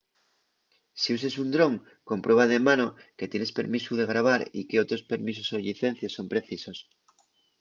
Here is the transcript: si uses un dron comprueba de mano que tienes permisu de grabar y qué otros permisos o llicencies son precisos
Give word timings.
si 1.01 1.09
uses 1.17 1.35
un 1.43 1.49
dron 1.55 1.73
comprueba 2.09 2.45
de 2.51 2.59
mano 2.67 2.87
que 3.17 3.29
tienes 3.31 3.55
permisu 3.59 3.91
de 3.97 4.09
grabar 4.11 4.41
y 4.59 4.61
qué 4.69 4.77
otros 4.83 5.07
permisos 5.11 5.47
o 5.55 5.57
llicencies 5.65 6.15
son 6.17 6.27
precisos 6.33 6.77